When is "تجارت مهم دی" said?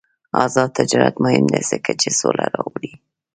0.79-1.61